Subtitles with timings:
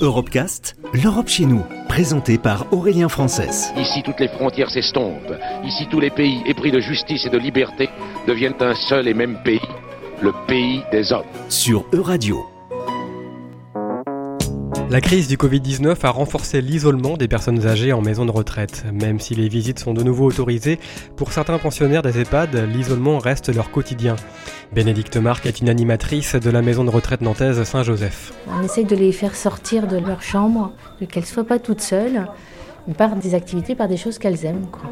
[0.00, 3.72] Europecast, l'Europe chez nous, présenté par Aurélien Frances.
[3.76, 5.34] Ici, toutes les frontières s'estompent.
[5.64, 7.88] Ici, tous les pays épris de justice et de liberté
[8.26, 9.60] deviennent un seul et même pays,
[10.22, 11.26] le pays des hommes.
[11.48, 12.46] Sur Euradio.
[14.90, 18.86] La crise du Covid-19 a renforcé l'isolement des personnes âgées en maison de retraite.
[18.90, 20.78] Même si les visites sont de nouveau autorisées,
[21.14, 24.16] pour certains pensionnaires des EHPAD, l'isolement reste leur quotidien.
[24.72, 28.32] Bénédicte Marc est une animatrice de la maison de retraite nantaise Saint-Joseph.
[28.48, 30.72] On essaye de les faire sortir de leur chambre,
[31.10, 32.26] qu'elles ne soient pas toutes seules,
[32.96, 34.66] par des activités, par des choses qu'elles aiment.
[34.70, 34.90] Quoi.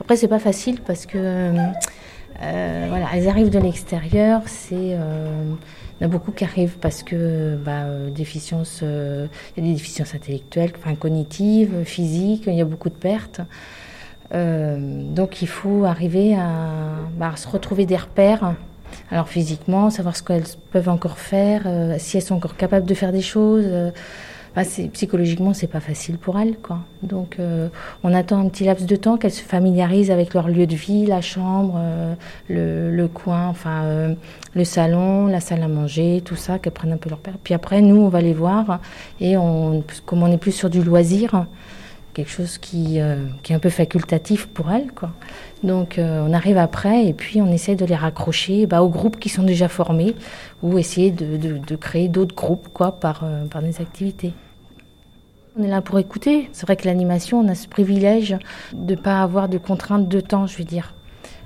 [0.00, 5.54] Après, c'est pas facile parce que euh, voilà, elles arrivent de l'extérieur, c'est euh,
[6.00, 9.26] il y en a beaucoup qui arrivent parce que bah, euh, déficience, euh,
[9.56, 13.40] il y a des déficiences intellectuelles, cognitives, physiques, il y a beaucoup de pertes.
[14.32, 16.70] Euh, donc il faut arriver à,
[17.16, 18.54] bah, à, se retrouver des repères.
[19.10, 22.94] Alors physiquement, savoir ce qu'elles peuvent encore faire, euh, si elles sont encore capables de
[22.94, 23.64] faire des choses.
[23.66, 23.90] Euh,
[24.56, 24.62] bah,
[24.92, 26.56] psychologiquement, c'est pas facile pour elles.
[26.56, 26.80] Quoi.
[27.02, 27.68] Donc, euh,
[28.02, 31.06] on attend un petit laps de temps qu'elles se familiarisent avec leur lieu de vie,
[31.06, 31.80] la chambre,
[32.48, 34.14] le, coin, enfin,
[34.54, 37.34] le salon, la salle à manger, tout ça, qu'elles prennent un peu leur père.
[37.44, 38.80] Puis après, nous, on va les voir
[39.20, 41.46] et on, comme on est plus sur du loisir,
[42.18, 44.90] quelque chose qui, euh, qui, est un peu facultatif pour elles.
[44.92, 45.10] Quoi.
[45.62, 49.20] Donc euh, on arrive après et puis on essaie de les raccrocher bah, aux groupes
[49.20, 50.16] qui sont déjà formés
[50.64, 54.32] ou essayer de, de, créer d'autres groupes quoi, par, euh, par des activités.
[55.56, 56.50] On est là pour écouter.
[56.52, 58.36] C'est vrai que l'animation, on a ce privilège
[58.72, 60.94] de ne pas avoir de contraintes de temps, je veux dire.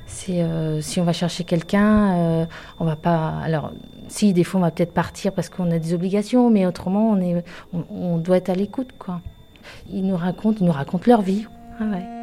[0.06, 0.44] C'est
[0.82, 2.46] si on va chercher quelqu'un,
[2.78, 3.32] on va pas.
[3.42, 3.72] Alors,
[4.08, 7.20] si des fois on va peut-être partir parce qu'on a des obligations, mais autrement on
[7.22, 9.22] est, on doit être à l'écoute, quoi.
[9.90, 11.46] Ils nous racontent, ils nous racontent leur vie.
[11.80, 12.22] Ah ouais.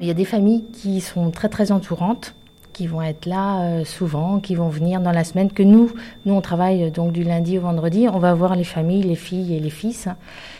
[0.00, 2.34] Il y a des familles qui sont très très entourantes,
[2.72, 5.50] qui vont être là euh, souvent, qui vont venir dans la semaine.
[5.52, 5.92] Que nous,
[6.26, 9.54] nous on travaille donc du lundi au vendredi, on va voir les familles, les filles
[9.54, 10.08] et les fils.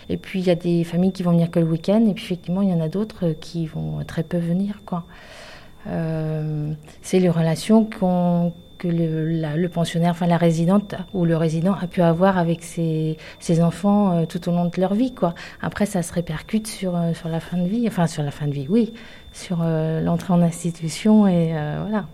[0.08, 2.24] Et puis il y a des familles qui vont venir que le week-end, et puis
[2.24, 5.04] effectivement il y en a d'autres qui vont très peu venir, quoi.
[5.86, 12.02] Euh, c'est les relations que le, pensionnaire, enfin la résidente ou le résident a pu
[12.02, 13.16] avoir avec ses,
[13.60, 15.14] enfants euh, tout au long de leur vie.
[15.14, 15.34] Quoi.
[15.60, 18.46] Après, ça se répercute sur, euh, sur la fin de vie, enfin sur la fin
[18.46, 18.92] de vie, oui,
[19.32, 22.06] sur l'entrée en institution et voilà.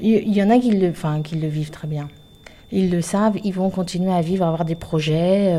[0.00, 2.08] Il y, en a qui le, vivent très bien.
[2.72, 5.54] Ils le savent, ils vont continuer à vivre, à avoir des projets,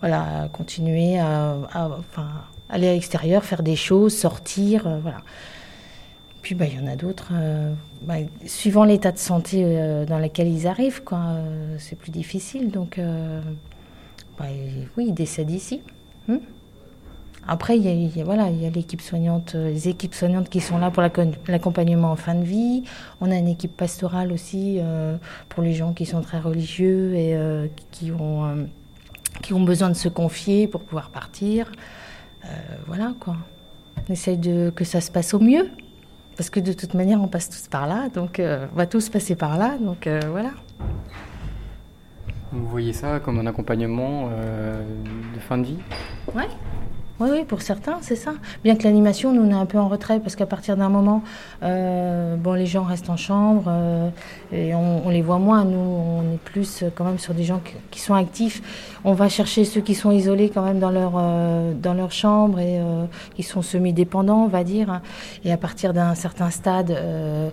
[0.00, 1.58] voilà, continuer à,
[2.70, 5.18] aller à l'extérieur, faire des choses, sortir, voilà.
[6.54, 7.72] Bah, il y en a d'autres, euh,
[8.02, 12.70] bah, suivant l'état de santé euh, dans lequel ils arrivent, euh, c'est plus difficile.
[12.70, 13.00] Donc,
[14.38, 14.46] bah,
[14.96, 15.82] oui, ils décèdent ici.
[16.26, 16.38] Hmm
[17.46, 20.60] Après, il y y a, voilà, il y a l'équipe soignante, les équipes soignantes qui
[20.60, 21.02] sont là pour
[21.46, 22.82] l'accompagnement en fin de vie.
[23.20, 24.80] On a une équipe pastorale aussi
[25.48, 27.36] pour les gens qui sont très religieux et
[27.92, 28.66] qui, ont,
[29.42, 31.70] qui ont besoin de se confier pour pouvoir partir.
[32.86, 33.36] voilà, quoi.
[34.08, 35.70] On essaye de, que ça se passe au mieux
[36.40, 39.10] parce que de toute manière, on passe tous par là, donc euh, on va tous
[39.10, 40.52] passer par là, donc euh, voilà.
[42.50, 44.82] Vous voyez ça comme un accompagnement euh,
[45.34, 45.76] de fin de vie?
[46.34, 46.48] Ouais.
[47.18, 48.32] Oui, oui, pour certains, c'est ça.
[48.64, 51.22] Bien que l'animation, nous, on est un peu en retrait parce qu'à partir d'un moment,
[52.40, 54.10] bon, les gens restent en chambre euh,
[54.52, 55.64] et on, les voit moins.
[55.64, 58.62] Nous, on est plus quand même sur des gens qui, sont actifs.
[59.04, 62.58] On va chercher ceux qui sont isolés quand même dans leur, euh, dans leur chambre
[62.58, 65.00] et euh, qui sont semi-dépendants, on va dire.
[65.44, 67.50] Et à partir d'un certain stade, euh,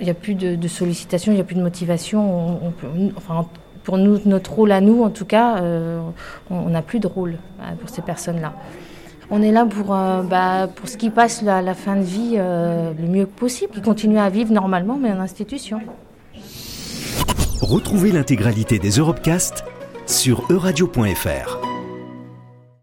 [0.00, 2.72] il n'y a plus de, de sollicitation, il n'y a plus de motivation.
[3.16, 3.46] Enfin,
[3.84, 6.00] pour nous, notre rôle à nous, en tout cas, euh,
[6.50, 7.36] on n'a plus de rôle
[7.80, 8.54] pour ces personnes-là.
[9.32, 12.92] On est là pour, euh, bah, pour ce qui passe la, fin de vie euh,
[12.98, 15.80] le mieux possible, qui continue à vivre normalement, mais en institution.
[17.62, 19.64] Retrouvez l'intégralité des Europecast
[20.06, 21.69] sur euradio.fr.